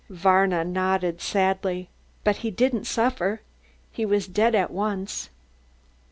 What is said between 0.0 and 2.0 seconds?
Varna nodded sadly.